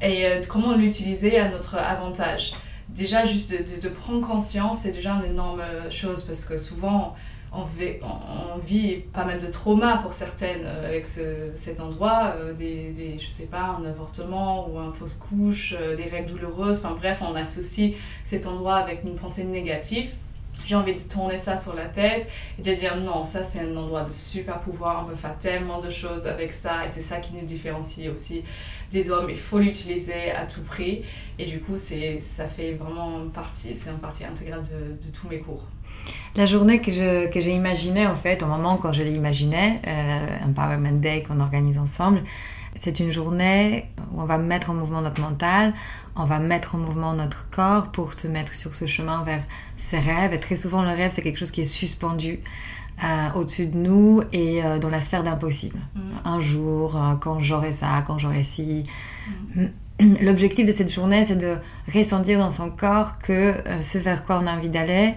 et 0.00 0.24
comment 0.48 0.76
l'utiliser 0.76 1.38
à 1.38 1.48
notre 1.48 1.76
avantage. 1.76 2.52
Déjà, 2.88 3.24
juste 3.24 3.52
de 3.52 3.88
prendre 3.88 4.24
conscience, 4.24 4.80
c'est 4.82 4.92
déjà 4.92 5.14
une 5.14 5.32
énorme 5.32 5.62
chose 5.90 6.22
parce 6.22 6.44
que 6.44 6.56
souvent, 6.56 7.16
on 7.56 8.58
vit, 8.58 8.96
pas 9.12 9.24
mal 9.24 9.40
de 9.40 9.46
traumas 9.46 9.98
pour 9.98 10.12
certaines 10.12 10.64
euh, 10.64 10.88
avec 10.88 11.06
cet 11.06 11.80
endroit, 11.80 12.34
euh, 12.36 12.52
des, 12.52 13.18
je 13.18 13.28
sais 13.28 13.46
pas, 13.46 13.76
un 13.78 13.84
avortement 13.84 14.68
ou 14.68 14.78
un 14.78 14.92
fausse 14.92 15.14
couche, 15.14 15.74
euh, 15.78 15.96
des 15.96 16.04
règles 16.04 16.32
douloureuses, 16.32 16.78
enfin 16.78 16.94
bref, 16.98 17.22
on 17.22 17.34
associe 17.34 17.94
cet 18.24 18.46
endroit 18.46 18.76
avec 18.76 19.04
une 19.04 19.14
pensée 19.14 19.44
négative. 19.44 20.16
J'ai 20.64 20.76
envie 20.76 20.94
de 20.94 21.00
tourner 21.00 21.36
ça 21.36 21.58
sur 21.58 21.74
la 21.74 21.84
tête 21.84 22.26
et 22.58 22.62
de 22.62 22.74
dire 22.74 22.96
non, 22.96 23.22
ça 23.22 23.42
c'est 23.42 23.60
un 23.60 23.76
endroit 23.76 24.02
de 24.02 24.10
super 24.10 24.60
pouvoir, 24.60 25.04
on 25.04 25.10
peut 25.10 25.16
faire 25.16 25.36
tellement 25.36 25.78
de 25.78 25.90
choses 25.90 26.26
avec 26.26 26.54
ça 26.54 26.86
et 26.86 26.88
c'est 26.88 27.02
ça 27.02 27.18
qui 27.18 27.34
nous 27.34 27.44
différencie 27.44 28.10
aussi 28.10 28.42
des 28.90 29.10
hommes. 29.10 29.28
Il 29.28 29.36
faut 29.36 29.58
l'utiliser 29.58 30.30
à 30.30 30.46
tout 30.46 30.62
prix 30.62 31.02
et 31.38 31.44
du 31.44 31.60
coup, 31.60 31.76
ça 31.76 32.46
fait 32.46 32.72
vraiment 32.72 33.28
partie, 33.28 33.74
c'est 33.74 33.90
une 33.90 33.98
partie 33.98 34.24
intégrale 34.24 34.62
de 34.62 35.08
tous 35.12 35.28
mes 35.28 35.40
cours. 35.40 35.64
La 36.36 36.46
journée 36.46 36.80
que, 36.80 36.90
j'ai 36.90 37.54
imaginée, 37.54 38.06
en 38.06 38.16
fait, 38.16 38.42
au 38.42 38.46
moment 38.46 38.76
quand 38.76 38.92
je 38.92 39.02
l'ai 39.02 39.12
imaginée, 39.12 39.80
euh, 39.86 40.26
Empowerment 40.48 40.98
Day 41.00 41.22
qu'on 41.22 41.40
organise 41.40 41.78
ensemble, 41.78 42.22
c'est 42.74 42.98
une 42.98 43.10
journée 43.10 43.88
où 44.12 44.20
on 44.20 44.24
va 44.24 44.38
mettre 44.38 44.70
en 44.70 44.74
mouvement 44.74 45.00
notre 45.00 45.20
mental, 45.20 45.74
on 46.16 46.24
va 46.24 46.40
mettre 46.40 46.74
en 46.74 46.78
mouvement 46.78 47.14
notre 47.14 47.48
corps 47.50 47.92
pour 47.92 48.14
se 48.14 48.26
mettre 48.26 48.52
sur 48.54 48.74
ce 48.74 48.86
chemin 48.86 49.22
vers 49.22 49.42
ses 49.76 49.98
rêves. 49.98 50.32
Et 50.32 50.40
très 50.40 50.56
souvent, 50.56 50.82
le 50.82 50.88
rêve, 50.88 51.12
c'est 51.14 51.22
quelque 51.22 51.38
chose 51.38 51.52
qui 51.52 51.60
est 51.60 51.66
suspendu 51.66 52.40
euh, 53.02 53.06
au-dessus 53.34 53.66
de 53.66 53.76
nous 53.76 54.22
et 54.32 54.64
euh, 54.64 54.78
dans 54.78 54.88
la 54.88 55.00
sphère 55.00 55.24
d'impossible. 55.24 55.78
Mm. 55.94 56.00
Un 56.24 56.38
jour, 56.38 56.96
euh, 56.96 57.14
quand 57.16 57.40
j'aurai 57.40 57.72
ça, 57.72 58.04
quand 58.06 58.18
j'aurai 58.18 58.44
ci. 58.44 58.84
Mm. 59.56 59.64
L'objectif 60.22 60.66
de 60.66 60.72
cette 60.72 60.92
journée, 60.92 61.24
c'est 61.24 61.36
de 61.36 61.56
ressentir 61.92 62.38
dans 62.38 62.50
son 62.50 62.70
corps 62.70 63.18
que 63.18 63.54
ce 63.80 63.98
vers 63.98 64.24
quoi 64.24 64.40
on 64.42 64.46
a 64.46 64.52
envie 64.52 64.68
d'aller, 64.68 65.14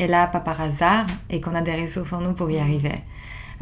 est 0.00 0.06
là 0.06 0.26
pas 0.26 0.40
par 0.40 0.60
hasard 0.60 1.06
et 1.28 1.40
qu'on 1.40 1.54
a 1.54 1.60
des 1.60 1.74
ressources 1.74 2.12
en 2.12 2.20
nous 2.20 2.32
pour 2.32 2.50
y 2.50 2.58
arriver. 2.58 2.94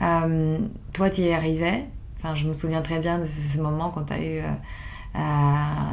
Euh, 0.03 0.59
toi, 0.93 1.11
tu 1.11 1.23
y 1.23 1.29
es 1.29 1.35
arrivé. 1.35 1.85
Enfin, 2.19 2.35
je 2.35 2.47
me 2.47 2.53
souviens 2.53 2.83
très 2.83 2.99
bien 2.99 3.19
de 3.19 3.25
ce, 3.25 3.59
moment 3.59 3.91
quand 3.91 4.05
tu 4.05 4.13
as 4.13 4.19
eu 4.19 4.39
euh, 4.39 4.49
euh, 5.17 5.21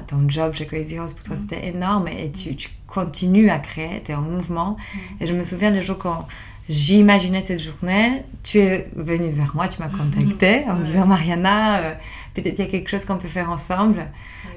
ton 0.07 0.27
job 0.27 0.53
chez 0.53 0.65
Crazy 0.65 0.97
House. 0.97 1.13
Pour 1.13 1.23
toi, 1.23 1.35
mm. 1.35 1.39
c'était 1.39 1.67
énorme 1.67 2.07
et 2.07 2.31
tu, 2.31 2.55
tu, 2.55 2.69
continues 2.87 3.49
à 3.49 3.59
créer, 3.59 4.01
tu 4.03 4.11
es 4.11 4.15
en 4.15 4.21
mouvement. 4.21 4.77
Mm. 4.77 5.23
Et 5.23 5.27
je 5.27 5.33
me 5.33 5.43
souviens 5.43 5.71
le 5.71 5.81
jour 5.81 5.97
quand 5.97 6.27
j'imaginais 6.69 7.41
cette 7.41 7.59
journée, 7.61 8.23
tu 8.43 8.59
es 8.59 8.89
venu 8.95 9.29
vers 9.29 9.55
moi, 9.55 9.67
tu 9.67 9.79
m'as 9.79 9.89
contacté 9.89 10.65
en 10.67 10.75
me 10.75 10.83
disant 10.83 11.05
Mariana, 11.05 11.95
peut-être 12.33 12.57
il 12.57 12.65
y 12.65 12.67
a 12.67 12.71
quelque 12.71 12.89
chose 12.89 13.05
qu'on 13.05 13.17
peut 13.17 13.27
faire 13.27 13.51
ensemble. 13.51 14.07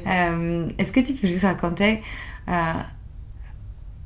Est-ce 0.07 0.90
que 0.90 1.00
tu 1.00 1.12
peux 1.12 1.28
juste 1.28 1.45
raconter 1.45 2.00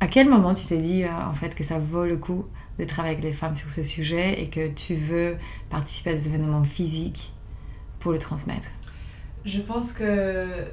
à 0.02 0.08
quel 0.08 0.28
moment 0.28 0.52
tu 0.52 0.66
t'es 0.66 0.78
dit 0.78 1.04
euh, 1.04 1.08
en 1.12 1.32
fait 1.32 1.54
que 1.54 1.62
ça 1.62 1.78
vaut 1.78 2.04
le 2.04 2.16
coup 2.16 2.46
de 2.80 2.84
travailler 2.84 3.14
avec 3.14 3.24
les 3.24 3.32
femmes 3.32 3.54
sur 3.54 3.70
ce 3.70 3.84
sujet 3.84 4.42
et 4.42 4.50
que 4.50 4.66
tu 4.66 4.94
veux 4.94 5.36
participer 5.70 6.10
à 6.10 6.14
des 6.14 6.26
événements 6.26 6.64
physiques 6.64 7.32
pour 8.00 8.10
le 8.10 8.18
transmettre? 8.18 8.66
Je 9.44 9.60
pense 9.60 9.92
que 9.92 10.66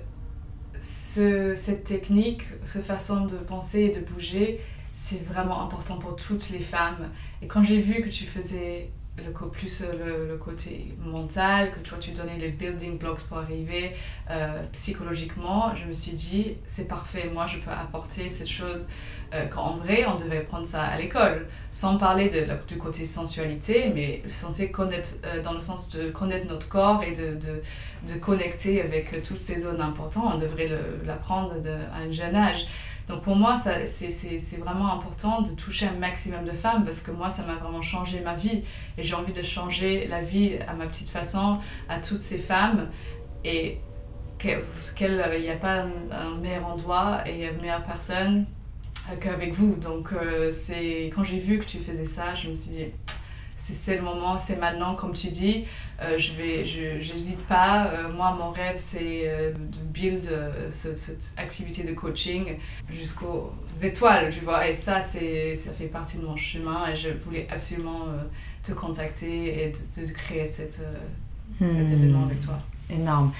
cette 0.79 1.83
technique, 1.83 2.41
cette 2.63 2.85
façon 2.85 3.25
de 3.25 3.35
penser 3.35 3.81
et 3.81 3.89
de 3.89 3.99
bouger, 3.99 4.61
c'est 4.93 5.23
vraiment 5.23 5.61
important 5.61 5.99
pour 5.99 6.15
toutes 6.15 6.49
les 6.49 6.59
femmes. 6.59 7.11
Et 7.43 7.47
quand 7.47 7.61
j'ai 7.61 7.79
vu 7.79 8.01
que 8.01 8.09
tu 8.09 8.25
faisais 8.25 8.89
le, 9.25 9.49
plus 9.49 9.81
euh, 9.81 10.27
le, 10.29 10.37
côté 10.37 10.95
mental, 10.99 11.71
que 11.71 11.79
toi 11.79 11.97
tu 11.99 12.11
donnais 12.11 12.37
les 12.37 12.49
building 12.49 12.97
blocks 12.97 13.23
pour 13.27 13.37
arriver 13.37 13.93
euh, 14.29 14.63
psychologiquement, 14.71 15.75
je 15.75 15.85
me 15.85 15.93
suis 15.93 16.13
dit 16.13 16.57
c'est 16.65 16.87
parfait, 16.87 17.29
moi 17.33 17.45
je 17.45 17.57
peux 17.57 17.71
apporter 17.71 18.29
cette 18.29 18.47
chose 18.47 18.87
euh, 19.33 19.45
qu'en 19.47 19.77
vrai 19.77 20.05
on 20.05 20.15
devait 20.15 20.41
prendre 20.41 20.65
ça 20.65 20.83
à 20.83 20.97
l'école, 20.97 21.47
sans 21.71 21.97
parler 21.97 22.29
de, 22.29 22.45
du 22.67 22.77
côté 22.77 23.05
sensualité, 23.05 23.91
mais 23.93 24.23
censé 24.29 24.71
connaître 24.71 25.15
dans 25.43 25.53
le 25.53 25.61
sens 25.61 25.89
de 25.89 26.09
connaître 26.09 26.47
notre 26.47 26.67
corps 26.67 27.03
et 27.03 27.11
de, 27.11 27.37
de 28.07 28.19
connecter 28.19 28.81
avec 28.81 29.23
toutes 29.23 29.39
ces 29.39 29.59
zones 29.59 29.81
importantes, 29.81 30.33
on 30.35 30.39
devrait 30.39 30.67
l'apprendre 31.05 31.55
à 31.93 31.97
un 31.99 32.11
jeune 32.11 32.35
âge. 32.35 32.65
Donc 33.09 33.23
pour 33.23 33.35
moi, 33.35 33.55
c'est 33.55 34.57
vraiment 34.57 34.93
important 34.93 35.41
de 35.41 35.49
toucher 35.49 35.87
un 35.87 35.93
maximum 35.93 36.45
de 36.45 36.51
femmes 36.51 36.83
parce 36.83 37.01
que 37.01 37.09
moi, 37.09 37.31
ça 37.31 37.43
m'a 37.43 37.55
vraiment 37.55 37.81
changé 37.81 38.19
ma 38.19 38.35
vie 38.35 38.63
et 38.99 39.03
j'ai 39.03 39.15
envie 39.15 39.33
de 39.33 39.41
changer 39.41 40.05
la 40.07 40.21
vie 40.21 40.57
à 40.67 40.75
ma 40.75 40.85
petite 40.85 41.09
façon 41.09 41.57
à 41.89 41.99
toutes 41.99 42.21
ces 42.21 42.37
femmes 42.37 42.87
et 43.43 43.79
qu'il 44.37 44.61
n'y 45.41 45.49
a 45.49 45.55
pas 45.55 45.85
un, 46.11 46.35
meilleur 46.39 46.67
endroit 46.67 47.27
et 47.27 47.47
une 47.47 47.59
meilleure 47.59 47.83
personne 47.83 48.45
qu'avec 49.19 49.55
vous. 49.55 49.75
Donc 49.75 50.13
euh, 50.13 50.51
c'est 50.51 51.11
quand 51.15 51.23
j'ai 51.23 51.39
vu 51.39 51.57
que 51.57 51.65
tu 51.65 51.79
faisais 51.79 52.05
ça, 52.05 52.35
je 52.35 52.47
me 52.47 52.53
suis 52.53 52.69
dit 52.69 52.85
c'est 53.59 53.95
le 53.95 54.01
moment, 54.01 54.39
c'est 54.39 54.55
maintenant, 54.55 54.95
comme 54.95 55.13
tu 55.13 55.27
dis. 55.27 55.65
Euh, 56.01 56.17
je 56.17 56.31
vais, 56.33 56.65
je 56.65 57.11
n'hésite 57.11 57.45
pas. 57.45 57.87
Euh, 57.87 58.09
moi, 58.09 58.35
mon 58.39 58.51
rêve, 58.51 58.75
c'est 58.77 59.23
euh, 59.25 59.51
de 59.51 59.77
build 59.91 60.29
cette 60.69 61.33
activité 61.37 61.83
de 61.83 61.93
coaching 61.93 62.57
jusqu'aux 62.89 63.51
étoiles, 63.81 64.33
tu 64.33 64.39
vois. 64.39 64.67
Et 64.67 64.73
ça, 64.73 65.01
c'est, 65.01 65.55
ça 65.55 65.71
fait 65.71 65.87
partie 65.87 66.17
de 66.17 66.25
mon 66.25 66.37
chemin. 66.37 66.87
Et 66.91 66.95
je 66.95 67.09
voulais 67.09 67.47
absolument 67.51 68.05
te 68.63 68.71
contacter 68.71 69.63
et 69.63 69.71
de, 70.01 70.11
créer 70.11 70.45
cette, 70.45 70.81
cet 71.51 71.89
hmm. 71.89 71.93
événement 71.93 72.25
avec 72.25 72.39
toi. 72.39 72.57
Énorme. 72.89 73.31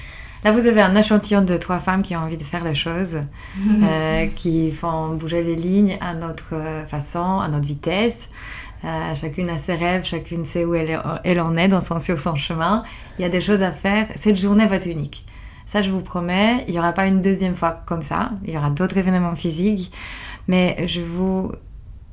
Là, 0.43 0.51
vous 0.51 0.67
avez 0.67 0.81
un 0.81 0.95
échantillon 0.95 1.41
de 1.41 1.57
trois 1.57 1.79
femmes 1.79 2.01
qui 2.01 2.15
ont 2.15 2.19
envie 2.19 2.38
de 2.38 2.43
faire 2.43 2.63
les 2.63 2.75
choses, 2.75 3.19
qui 4.35 4.71
font 4.71 5.15
bouger 5.15 5.43
les 5.43 5.55
lignes 5.55 5.97
à 6.01 6.13
notre 6.13 6.85
façon, 6.88 7.39
à 7.39 7.47
notre 7.49 7.67
vitesse. 7.67 8.29
Euh, 8.86 9.15
chacune 9.15 9.50
a 9.50 9.57
ses 9.57 9.75
rêves, 9.75 10.05
chacune 10.05 10.45
sait 10.45 10.63
où 10.63 10.74
elle, 10.74 11.41
en 11.41 11.55
est 11.55 11.67
dans 11.67 11.81
son, 11.81 12.00
sur 12.00 12.19
son 12.19 12.36
chemin. 12.36 12.83
Il 13.17 13.24
y 13.24 13.25
a 13.25 13.29
des 13.29 13.41
choses 13.41 13.62
à 13.62 13.71
faire. 13.71 14.07
Cette 14.15 14.38
journée 14.38 14.65
va 14.65 14.75
être 14.75 14.88
unique. 14.88 15.25
Ça, 15.65 15.81
je 15.81 15.91
vous 15.91 16.01
promets, 16.01 16.63
il 16.67 16.74
n'y 16.74 16.79
aura 16.79 16.93
pas 16.93 17.05
une 17.05 17.21
deuxième 17.21 17.55
fois 17.55 17.83
comme 17.86 18.01
ça. 18.01 18.31
Il 18.45 18.53
y 18.53 18.57
aura 18.57 18.69
d'autres 18.69 18.98
événements 18.98 19.36
physiques. 19.36 19.91
Mais 20.48 20.88
je 20.88 21.01
vous... 21.01 21.51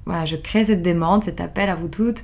Voilà, 0.04 0.24
je 0.24 0.36
crée 0.36 0.64
cette 0.64 0.82
demande, 0.82 1.24
cet 1.24 1.40
appel 1.40 1.68
à 1.70 1.74
vous 1.74 1.88
toutes. 1.88 2.22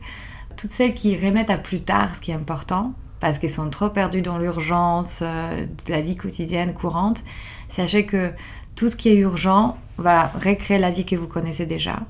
Toutes 0.56 0.70
celles 0.70 0.94
qui 0.94 1.16
remettent 1.16 1.50
à 1.50 1.58
plus 1.58 1.80
tard 1.80 2.14
ce 2.14 2.20
qui 2.20 2.30
est 2.30 2.34
important, 2.34 2.92
parce 3.18 3.38
qu'elles 3.38 3.50
sont 3.50 3.70
trop 3.70 3.88
perdues 3.88 4.22
dans 4.22 4.38
l'urgence 4.38 5.20
euh, 5.22 5.64
de 5.86 5.92
la 5.92 6.00
vie 6.00 6.14
quotidienne 6.14 6.74
courante. 6.74 7.24
Sachez 7.68 8.06
que 8.06 8.30
tout 8.76 8.88
ce 8.88 8.96
qui 8.96 9.08
est 9.08 9.16
urgent 9.16 9.78
va 9.98 10.28
recréer 10.28 10.78
la 10.78 10.90
vie 10.90 11.04
que 11.04 11.16
vous 11.16 11.26
connaissez 11.26 11.66
déjà. 11.66 12.00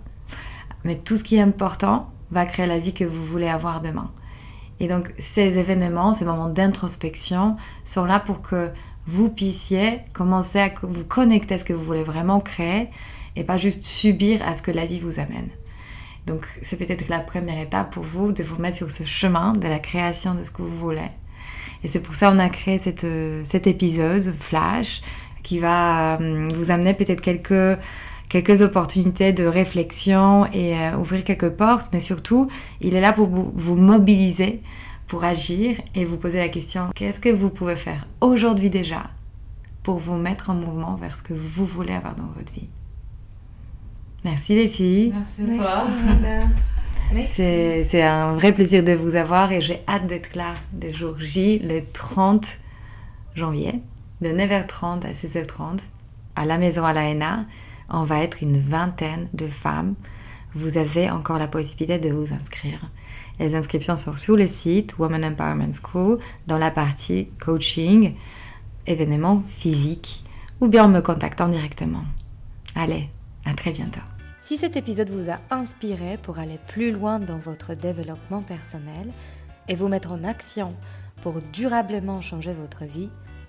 Mais 0.84 0.96
tout 0.96 1.16
ce 1.16 1.24
qui 1.24 1.36
est 1.36 1.40
important 1.40 2.11
va 2.32 2.46
créer 2.46 2.66
la 2.66 2.78
vie 2.78 2.92
que 2.92 3.04
vous 3.04 3.24
voulez 3.24 3.48
avoir 3.48 3.80
demain. 3.80 4.10
Et 4.80 4.88
donc 4.88 5.12
ces 5.18 5.58
événements, 5.58 6.12
ces 6.12 6.24
moments 6.24 6.48
d'introspection 6.48 7.56
sont 7.84 8.04
là 8.04 8.18
pour 8.18 8.42
que 8.42 8.70
vous 9.06 9.28
puissiez 9.28 10.00
commencer 10.12 10.58
à 10.58 10.70
vous 10.82 11.04
connecter 11.04 11.54
à 11.54 11.58
ce 11.58 11.64
que 11.64 11.72
vous 11.72 11.84
voulez 11.84 12.02
vraiment 12.02 12.40
créer 12.40 12.88
et 13.36 13.44
pas 13.44 13.58
juste 13.58 13.82
subir 13.82 14.46
à 14.46 14.54
ce 14.54 14.62
que 14.62 14.70
la 14.70 14.84
vie 14.84 15.00
vous 15.00 15.20
amène. 15.20 15.48
Donc 16.26 16.46
c'est 16.60 16.76
peut-être 16.76 17.08
la 17.08 17.20
première 17.20 17.60
étape 17.60 17.92
pour 17.92 18.04
vous 18.04 18.32
de 18.32 18.42
vous 18.42 18.60
mettre 18.60 18.76
sur 18.76 18.90
ce 18.90 19.04
chemin 19.04 19.52
de 19.52 19.68
la 19.68 19.78
création 19.78 20.34
de 20.34 20.44
ce 20.44 20.50
que 20.50 20.62
vous 20.62 20.78
voulez. 20.78 21.08
Et 21.84 21.88
c'est 21.88 22.00
pour 22.00 22.14
ça 22.14 22.30
qu'on 22.30 22.38
a 22.38 22.48
créé 22.48 22.78
cette, 22.78 23.06
cet 23.44 23.66
épisode 23.66 24.32
flash 24.38 25.02
qui 25.42 25.58
va 25.58 26.20
euh, 26.20 26.48
vous 26.54 26.70
amener 26.70 26.94
peut-être 26.94 27.20
quelques, 27.20 27.78
quelques 28.32 28.62
opportunités 28.62 29.34
de 29.34 29.44
réflexion 29.44 30.46
et 30.54 30.74
euh, 30.74 30.96
ouvrir 30.96 31.22
quelques 31.22 31.50
portes, 31.50 31.90
mais 31.92 32.00
surtout, 32.00 32.48
il 32.80 32.94
est 32.94 33.00
là 33.02 33.12
pour 33.12 33.28
vous, 33.28 33.52
vous 33.54 33.76
mobiliser, 33.76 34.62
pour 35.06 35.24
agir 35.24 35.76
et 35.94 36.06
vous 36.06 36.16
poser 36.16 36.38
la 36.38 36.48
question, 36.48 36.88
qu'est-ce 36.94 37.20
que 37.20 37.28
vous 37.28 37.50
pouvez 37.50 37.76
faire 37.76 38.06
aujourd'hui 38.22 38.70
déjà 38.70 39.10
pour 39.82 39.98
vous 39.98 40.14
mettre 40.14 40.48
en 40.48 40.54
mouvement 40.54 40.94
vers 40.94 41.14
ce 41.14 41.22
que 41.22 41.34
vous 41.34 41.66
voulez 41.66 41.92
avoir 41.92 42.14
dans 42.14 42.30
votre 42.34 42.50
vie? 42.54 42.70
Merci 44.24 44.54
les 44.54 44.68
filles. 44.68 45.12
Merci 45.14 45.60
à 45.60 45.62
toi. 45.62 45.84
C'est 47.20 48.02
un 48.02 48.32
vrai 48.32 48.54
plaisir 48.54 48.82
de 48.82 48.92
vous 48.92 49.14
avoir 49.14 49.52
et 49.52 49.60
j'ai 49.60 49.82
hâte 49.86 50.06
d'être 50.06 50.34
là 50.36 50.54
le 50.80 50.90
jour 50.90 51.20
J, 51.20 51.58
le 51.58 51.82
30 51.92 52.56
janvier, 53.34 53.82
de 54.22 54.28
9h30 54.28 55.04
à 55.04 55.12
16h30, 55.12 55.80
à 56.34 56.46
la 56.46 56.56
maison 56.56 56.86
à 56.86 56.94
l'ANA. 56.94 57.44
On 57.92 58.04
va 58.04 58.20
être 58.22 58.42
une 58.42 58.58
vingtaine 58.58 59.28
de 59.34 59.46
femmes. 59.46 59.94
Vous 60.54 60.78
avez 60.78 61.10
encore 61.10 61.38
la 61.38 61.46
possibilité 61.46 61.98
de 61.98 62.10
vous 62.12 62.32
inscrire. 62.32 62.90
Les 63.38 63.54
inscriptions 63.54 63.96
sont 63.96 64.16
sur 64.16 64.36
le 64.36 64.46
site 64.46 64.98
Women 64.98 65.24
Empowerment 65.24 65.72
School 65.72 66.18
dans 66.46 66.58
la 66.58 66.70
partie 66.70 67.28
coaching, 67.44 68.14
événements 68.86 69.42
physiques 69.46 70.24
ou 70.60 70.68
bien 70.68 70.84
en 70.84 70.88
me 70.88 71.00
contactant 71.00 71.48
directement. 71.48 72.04
Allez, 72.74 73.10
à 73.44 73.52
très 73.52 73.72
bientôt. 73.72 74.00
Si 74.40 74.56
cet 74.56 74.76
épisode 74.76 75.10
vous 75.10 75.30
a 75.30 75.38
inspiré 75.50 76.18
pour 76.20 76.38
aller 76.38 76.58
plus 76.66 76.92
loin 76.92 77.18
dans 77.18 77.38
votre 77.38 77.74
développement 77.74 78.42
personnel 78.42 79.12
et 79.68 79.74
vous 79.74 79.88
mettre 79.88 80.12
en 80.12 80.24
action 80.24 80.74
pour 81.20 81.40
durablement 81.52 82.20
changer 82.20 82.54
votre 82.54 82.84
vie, 82.84 83.10